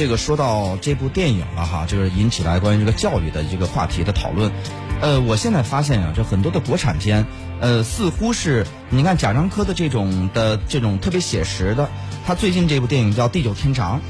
[0.00, 4.50] 这个说到这部电影了哈，就是引起来关于这个教育的这个话题的讨论。
[5.02, 7.26] 呃，我现在发现啊，这很多的国产片，
[7.60, 11.90] 呃，似乎是你看贾樟柯的这种的这种特别写实的，
[12.26, 14.00] 他最近这部电影叫《地久天长》，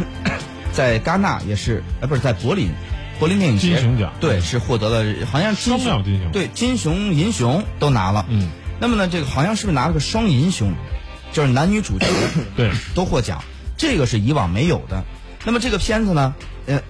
[0.72, 2.70] 在戛纳也是，呃，不是在柏林，
[3.18, 8.24] 柏林电影节金熊奖对，是获得了好像金双料金熊对金熊银熊都拿了。
[8.30, 8.48] 嗯，
[8.80, 10.72] 那么呢，这个好像是不是拿了个双银熊，
[11.34, 12.06] 就是男女主角
[12.56, 13.44] 对都获奖，
[13.76, 15.04] 这个是以往没有的。
[15.44, 16.34] 那么这个片子呢，
[16.66, 16.82] 呃，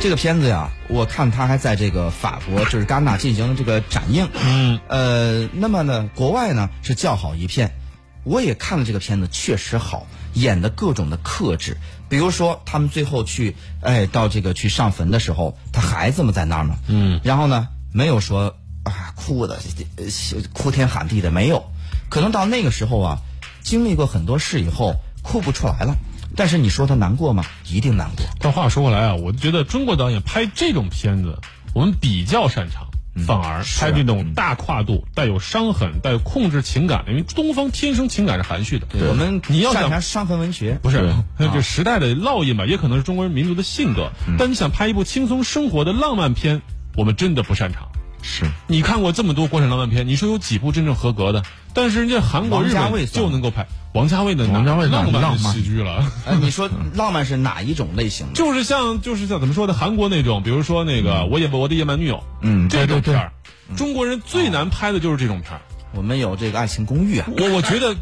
[0.00, 4.28] 这个片子呀，我看它还在这个法国，就是戛纳进行了这个展映。
[4.34, 7.72] 嗯，呃，那么呢，国外呢是叫好一片。
[8.24, 11.76] 我也看了这个片子，确实好，演的各种的克制。
[12.08, 16.74] 比如说，他们最后去，哎，到这个去上坟的时候，他孩子们在那儿呢。
[16.88, 19.58] 嗯，然后呢，没有说啊哭的，
[19.96, 20.04] 呃
[20.52, 21.64] 哭天喊地的，没有。
[22.10, 23.18] 可能到那个时候啊，
[23.68, 25.94] 经历过很多事以后，哭不出来了。
[26.34, 27.44] 但是你说他难过吗？
[27.68, 28.24] 一定难过。
[28.40, 31.38] 但话说回来啊，我就觉得中国导演拍这种片子，
[31.74, 32.86] 我们比较擅长。
[33.26, 38.86] 反而拍这种大跨度、带有伤痕、带有控制情感的，因为东方天生情感是含蓄的。
[39.08, 42.64] 我们你要想伤痕文学，不是这时代的烙印吧？
[42.64, 44.12] 也可能是中国人民族的性格。
[44.38, 46.62] 但你想拍一部轻松生活的浪漫片，
[46.96, 47.88] 我们真的不擅长。
[48.22, 51.42] 是你看过这么多国产浪漫片，你说有几部真正合格的？
[51.74, 53.66] 但是人家韩国、日本就能够拍。
[53.94, 56.04] 王家卫的王家卫浪漫喜剧了。
[56.26, 58.32] 哎，你说 浪漫是哪一种类型的？
[58.34, 59.72] 就是像就是像怎么说的？
[59.72, 63.32] 韩国那种，比如说那个《我也我的野蛮女友》，嗯，这种片儿，
[63.76, 65.60] 中国人最难拍的就是这种片儿。
[65.92, 67.96] 我们有这个《爱情公寓》啊，我我觉得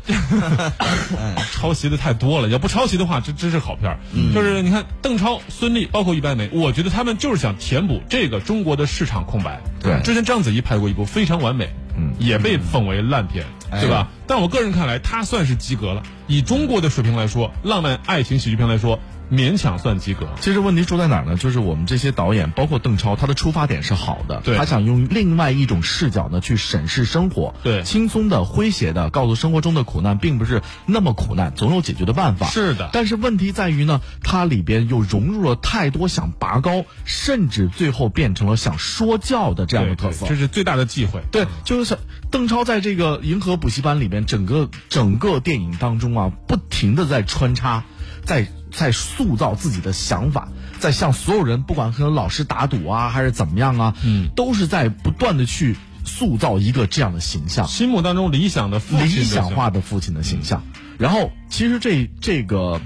[1.53, 2.48] 抄袭的太多了。
[2.48, 3.98] 要不抄袭的话，这真是好片儿。
[4.34, 9.61] 就是你看邓超、孙俪，包括于白眉，我觉得他们就是想填补这个中国的市场空白。
[9.81, 11.64] 对，之前章子怡拍过一部《非常完美》，
[11.97, 14.09] 嗯，也被奉为烂片，对吧？
[14.27, 16.03] 但我个人看来，他算是及格了。
[16.27, 18.98] 以中国的水平来说，浪漫爱情喜剧片来说。
[19.31, 20.29] 勉强算及格。
[20.41, 21.37] 其实问题出在哪儿呢？
[21.37, 32.47] 就是我们这些导演，包括邓超，他的出发点是好的，他想用另外一种视角呢去审视生活，对，轻松的、诙谐的，告诉生活中的苦难并不是那么苦难，总有解决的办法。
[32.47, 32.91] 是的。
[32.92, 40.27] 但是问题在于呢，它里边又融入了太多想拔高，甚至最后变成了想说教的这样的特色。
[40.27, 41.20] 这是最大的忌讳。
[41.33, 41.98] 对，就是
[42.31, 47.85] 邓超在这个银河补习班里边，整个整个电影当中啊，不停的在穿插，
[48.25, 48.47] 在。
[48.72, 60.62] 在塑造自己的想法，在向所有人，不管和老师打赌啊，还是怎么样啊，嗯，都是在不断的去塑造一个这样的形象，心目当中理想的父亲理想化的父亲的形象。
[60.98, 62.80] 然后，其实这这个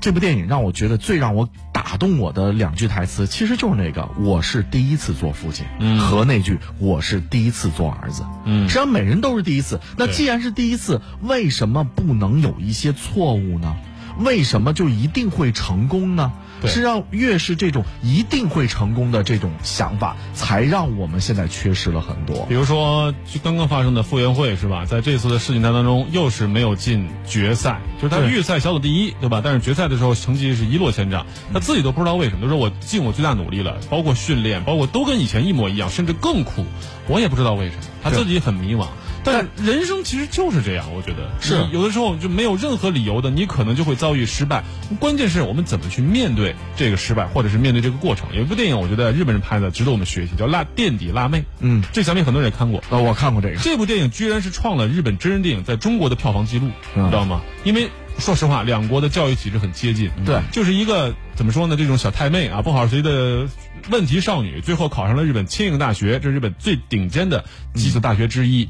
[0.00, 5.64] 这部电影让我觉得最让我打动我的两句台词，其实就是那个“我是第一次做父亲”
[6.00, 8.24] 和那句“我是第一次做儿子”。
[8.44, 9.80] 嗯，实际上每人都是第一次。
[9.96, 13.76] 那既然是第一次，为什么不能有一些错误呢？
[14.18, 16.32] 为什么就一定会成功呢？
[16.66, 22.46] 是让越是这种一定会成功的这种想法，才让我们现在缺失了很多。
[22.48, 24.86] 比如说，就刚刚发生的傅园慧是吧？
[24.86, 29.42] 在这次的世锦赛当中，又是没有进决赛，就是他预赛小组第一，对吧？
[29.44, 32.42] 但是决赛的时候成绩是一落千丈，他自己都不知道为什么。
[32.42, 36.64] 他说我尽我最大努力了，包括训练，包括都跟以前一模一样，甚至更苦，
[37.08, 38.86] 我也不知道为什么，他自己很迷茫。
[39.24, 44.62] 但人生其实就是这样，我觉得是有的时候就没有任何理由的，你可能就会遭遇失败。
[45.00, 48.28] 关键是我们怎么去面对这个失败，或者是面对这个过程。
[48.34, 51.38] 有一部电影，我觉得日本人拍的值得我们学习，叫《辣垫底辣妹》。
[51.60, 52.84] 嗯，这想必很多人也看过。
[52.90, 53.56] 呃，我看过这个。
[53.56, 57.40] 这部电影居然是创了日本真人电影在中国的票房记录，你知道吗？
[57.64, 60.10] 因为说实话，两国的教育体制很接近。
[60.26, 61.76] 对，就是一个怎么说呢？
[61.76, 63.48] 这种小太妹啊，不好好学习的
[63.90, 68.68] 问题少女，最后考上了日本庆应大学，这是日本最顶尖的几所大学之一。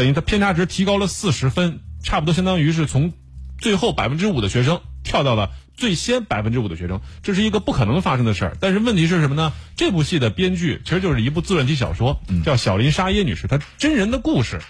[0.00, 3.12] 等于它偏差值提高了四十分，差不多相当于是从
[3.58, 8.56] 最后百分之五的学生跳到了最先百分之五的学生，这是一个不可能发生的事儿。
[8.60, 9.52] 但是问题是什么呢？
[9.76, 14.62] 这部戏的编剧其实就是一部自传体小说，叫小林沙耶女士，她真人的故事。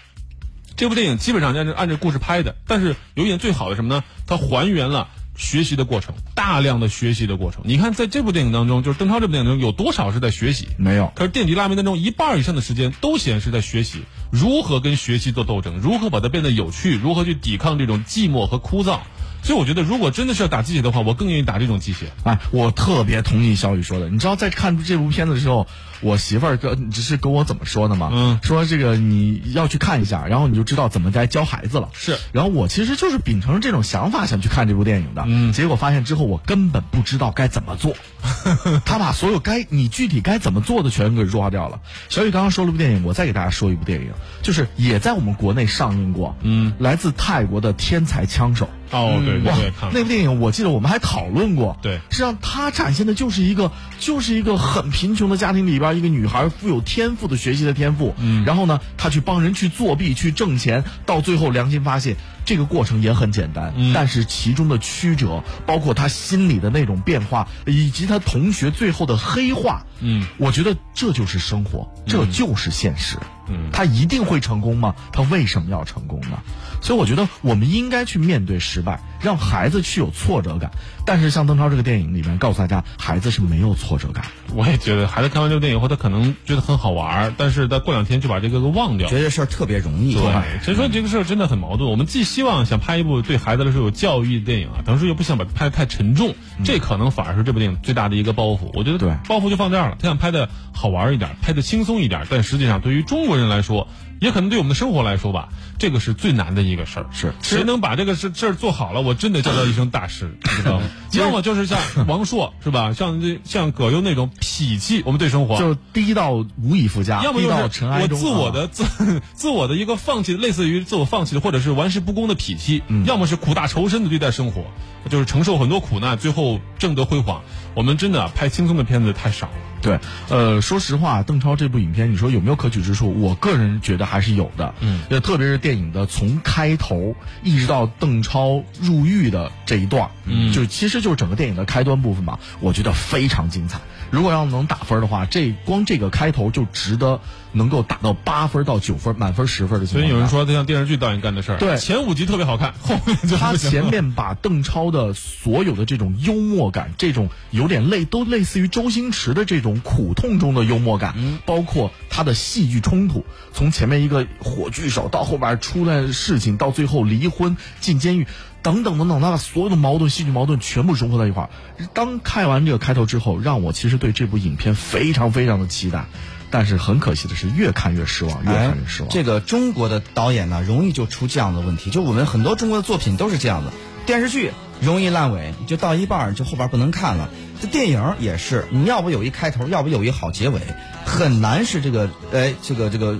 [0.75, 4.03] 这部电影基本上按照按照故事拍的，但是有一点最好的什么呢？
[4.27, 5.07] 它还原了。
[5.35, 7.61] 学习的过程，大量的学习的过程。
[7.65, 10.67] 你看，在这部电影当中，就是邓超这部电影中有多少是在学习？
[10.77, 11.11] 没有。
[11.15, 18.99] 可是电影拉面当中，一半以上的时间都显示在学习，如何跟学习做斗争，如何把它变得有趣，如何去抵抗这种寂寞和枯燥。
[19.43, 22.07] 所以我觉得，如果真的是要打鸡血的话，我更愿意打这种鸡血。
[22.23, 24.09] 哎，我特别同意小雨说的。
[24.09, 25.67] 你知道，在看这部片子的时候，
[26.01, 28.09] 我媳妇儿跟只是跟我怎么说的吗？
[28.13, 31.89] 嗯，说这个你要去看一下，然后你就知道怎么该教孩子了。
[31.93, 32.17] 是。
[32.31, 35.23] 然后我其实就是秉承这种想法想去看这部电影的。
[35.25, 35.51] 嗯。
[35.53, 37.95] 结果发现之后，我根本不知道该怎么做。
[38.85, 41.79] 他把所有该你具体该怎么做的全给弱化掉了。
[42.09, 44.11] 小雨刚刚说了部电影，我再给大家说一部电影，
[44.43, 46.35] 就是也在我们国内上映过。
[46.41, 46.73] 嗯。
[46.77, 48.69] 来自泰国的天才枪手。
[48.91, 51.77] 哦，对对对，那部电影我记得我们还讨论过。
[51.81, 51.95] 对。
[52.09, 62.15] 实际上它展现的就是一个，就是一个很贫穷的家庭里边一个女孩富有天赋的学习的天赋，嗯，然后呢，她去帮人去作弊去挣钱，到最后良心发现，
[62.45, 63.93] 这个过程也很简单，嗯。
[63.93, 73.17] 但是其中的曲折，包括她心里的那种变化，以及她同学最后的黑化，嗯，我觉得这就是生活，这就是现实。
[73.17, 73.27] 嗯
[73.71, 74.95] 他一定会成功吗？
[75.11, 76.39] 他为什么要成功呢？
[76.81, 80.71] 所以我觉得我们应该去面对失败，让孩子去有挫折感。
[81.03, 84.25] 但是像邓超这个电影里面告诉大家，孩子是没有挫折感。
[84.53, 89.09] 我也觉得孩子看完这部电影后，他可能觉得很好玩儿，但是他过两天就把这个给忘掉。
[89.09, 90.13] 觉得这事儿特别容易。
[90.13, 90.23] 对，
[90.63, 91.89] 所以说这个事儿真的很矛盾。
[91.89, 98.69] 我们既希望想拍一部对孩子来说有教育的电影啊，同时又不想把它拍得太沉重，这可能反而是这部电影最大的一个包袱。
[98.73, 103.87] 我觉得对包袱就放这儿了，他想拍的好玩一点，拍的轻松一点，但实际上对于中国人来说，
[104.19, 107.05] 也可能对我们的生活来说吧，这个是最难的一个事儿。
[107.11, 110.85] 是谁能把这个事事儿做好了，我真的叫他一声大师，知道吗？
[111.13, 118.17] 要么就是像王朔是吧，像这像葛优那种痞气，我们对生活就是低到无以复加，要么就是我尘埃中。
[118.17, 118.83] 啊自我的自
[119.33, 124.63] 自我的一个放弃，类似于自我放弃的，或者是玩世不恭的痞气；嗯要么是苦大仇深的对待生活，
[125.09, 127.41] 就是承受很多苦难，最后挣得辉煌。
[127.73, 129.53] 我们真的拍轻松的片子太少了。
[129.81, 129.99] 对，
[130.29, 133.19] 呃，说实话，邓超这部影片，你说有没有可取之处？
[133.19, 134.73] 我个人觉得还是有的。
[134.79, 143.79] 嗯，呃，特别是电影的从开头一直到邓超入狱的这一段，嗯就其实就是整个电影的开端部分吧，我觉得非常精彩。
[144.11, 147.21] 如果要能打分的话，这光这个开头就值得
[147.53, 150.01] 能够打到八分到九分，满分十分的情况。
[150.01, 161.15] 所以有人说就像电视剧导演干的事儿，对前五集特别好看，后面就他前面把邓超的所有的这种幽默感，这种有点类都类似于周星驰的这种苦痛中的幽默感，
[161.45, 168.27] 包括他的戏剧冲突，从前面一个火炬手到后边出来事情，到最后离婚进监狱。
[168.63, 171.49] 等等等等，他把所有的矛盾、戏剧矛盾全部融合在一块儿。
[171.95, 176.05] 当看完这个开头之后，让我其实对这部影片非常非常的期待，
[176.51, 179.09] 但是很可惜的是，越看越失望，越看越失望。
[179.09, 181.89] 哎这个中国的导演呢，容易就出这样的问题。
[181.89, 183.71] 就我们很多中国的作品都是这样的，
[184.05, 184.51] 电视剧
[184.81, 187.29] 容易烂尾，就到一半儿就后边不能看了。
[187.61, 190.59] 这电影也是，你要不有一开头，要不有一好结尾，
[191.05, 193.19] 很难是这个哎这个这个。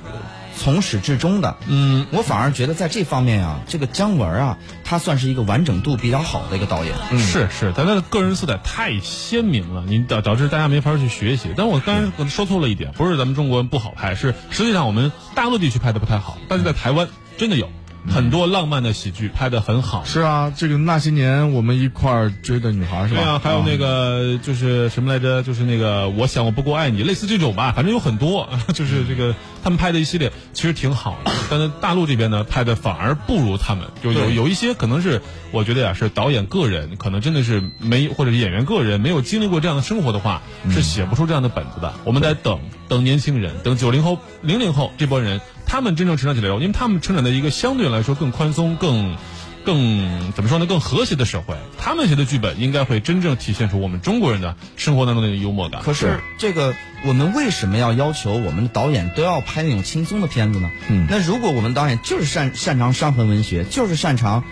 [0.52, 6.94] 呃从始至终的，嗯，我反而觉得在这方面啊，这个姜文啊，他算是一个完整度比较好的一个导演。
[7.18, 11.50] 是是，但他的个人色彩太鲜明了，你导导致大家没法去学习。
[11.58, 17.08] 但我刚才说错了一点，不是咱们中国人不好拍，是实际上我们大陆地区拍的不太好，但是在台湾
[17.38, 17.70] 真的有
[18.10, 20.04] 很多浪漫的喜剧拍的很好。
[20.06, 23.22] 是啊，这个那些年我们一块儿追的女孩是吧？
[23.22, 25.44] 对啊，还有那个就是什么来着？
[25.44, 35.22] 就是那个我想我不够爱你，类似这种吧，反正有很多， 就是这个他们拍的一系列其实挺好的，但是大陆这边呢拍的反而不如他们，就有有一些可能是
[35.52, 41.94] 我觉得呀是导演个人可能真的是没或者是演员个人没有经历过这样的生活的话，是写不出这样的本子的。
[42.04, 49.16] 我们在等等年轻人，等九零后、零零后这波人，他们真正成长起来以后，因为他们成长在一个相对来说更宽松、更。
[49.64, 50.66] 更怎么说呢？
[50.66, 55.84] 更和谐的社会，他们写的剧本应该会真正体现出我们中国人的生活当中的那个幽默感。
[55.84, 56.74] 可是这个，
[57.06, 60.72] 我们为什么要要求我们的导演都要拍那种轻松的片子呢？
[60.90, 64.44] 嗯那如果我们导演就是擅擅长伤痕文学，就是擅长，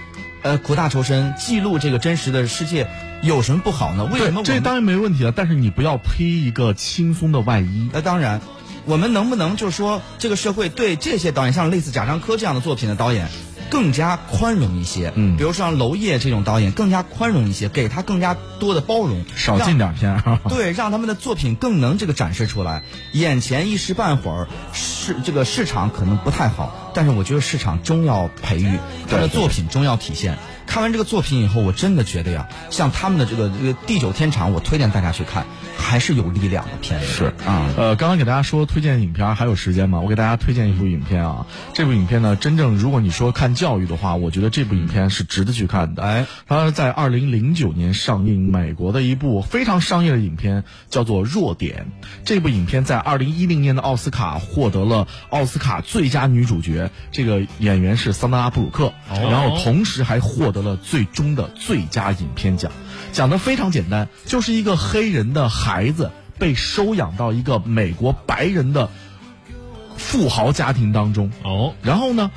[0.43, 2.87] 呃，苦大仇深，记录这个真实的世界，
[3.23, 4.05] 有什么不好呢？
[4.05, 7.89] 为什么我这当然没问题了，但是你不要披一个轻松的外衣。
[7.91, 8.41] 那当然，
[8.89, 13.29] 我们能不能就是说，这个社会对这些导演，像类似贾樟柯这样的作品的导演，
[13.69, 15.13] 更加宽容一些？
[15.13, 20.39] 嗯比如说像娄烨这种导演，更加宽容一些，给他更加多的包容，少进点片儿。
[20.49, 22.81] 对，让他们的作品更能这个展示出来。
[23.11, 30.39] 眼前一时半会儿市这个市场可能不太好，但是我觉得市场终要培育，他的作品终要体现。
[30.79, 35.45] 看完这个作品以后，我真的觉得呀，像他们的这个这个《地久天长》，我推荐大家去看，
[35.77, 37.05] 还是有力量的片子。
[37.05, 39.99] 是啊，呃，刚刚给大家说推荐影片，还有时间吗？
[39.99, 41.45] 我给大家推荐一部影片啊。
[41.73, 46.01] 这部影片呢，真正如果你说看教育的话，我觉得这部影片是值得去看的。
[46.01, 51.87] 哎，它在二零零九年上映，美国的一部非常商业的影片，叫做《弱点》。
[52.23, 62.71] 这部影片在二零一零年的奥斯卡获得了奥斯卡最佳女主角，这个演员是桑德拉布鲁克，然后同时还获得了最终的最佳影片奖。
[63.11, 68.89] 讲的非常简单，就是一个黑人的孩子被收养到一个美国白人的
[69.97, 72.31] 富豪家庭当中，哦，然后呢，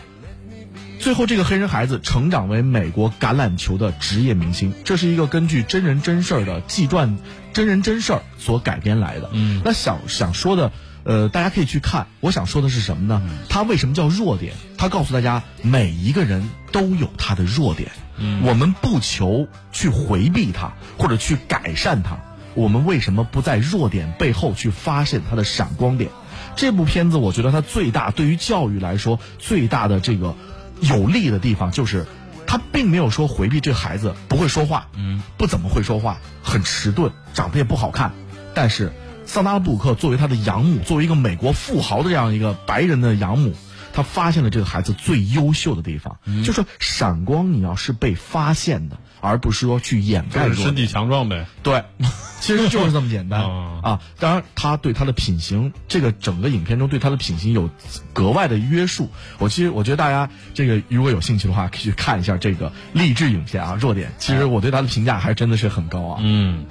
[0.99, 4.73] 最后这个黑人孩子成长为美国橄榄球的职业明星。
[4.85, 7.19] 这是一个根据真人真事儿的纪传
[7.53, 9.31] 真人真事儿所改编来的。
[9.33, 10.73] 嗯，那想想说的，
[11.05, 12.07] 呃，大家可以去看。
[12.21, 13.23] 我想说的是什么呢？
[13.49, 14.55] 他为什么叫弱点？
[14.79, 17.91] 他告诉大家，每一个人都有他的弱点。
[18.19, 22.19] 嗯，我们不求去回避它或者去改善它，
[22.55, 26.11] 我们为什么不在弱点背后去发现它的闪光点？
[26.55, 30.37] 这部片子我觉得它最大对于教育来说最大的这个
[30.81, 32.07] 有利的地方就是，
[32.47, 38.13] 他并没有说回避这孩子不会说话，嗯，不怎么会说话，很迟钝，长得也不好看，
[38.55, 38.93] 但是。
[39.27, 43.55] 桑达拉布鲁克作为他的养母，作为一个美国富豪的这样一个白人的养母，
[43.93, 50.53] 他发现了这个孩子最优秀的地方，就说闪光你要是被发现的，而不是说去掩盖。
[50.53, 51.47] 身体强壮呗。
[51.63, 51.85] 对，
[52.41, 54.01] 其实就是这么简单啊。
[54.19, 57.71] 当然，他对他的品行，这个整个影片中对他的品行有
[58.13, 59.09] 格外的约束。
[59.39, 63.79] 我其实我觉得大家这个如果有兴趣的话，可以去看一下这个励志影片啊。
[63.81, 66.21] 弱点，其实我对他的评价还真的是很高啊。
[66.23, 66.67] 嗯，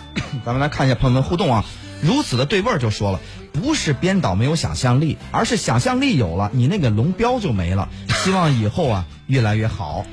[0.46, 1.66] 咱们来看一下朋友们互动啊。
[2.02, 3.20] 如此的对味儿就说了，
[3.54, 7.90] 不是编导没有想象力，而是想象力有了，你那个龙标就没了。
[8.24, 10.06] 希望以后啊越来越好。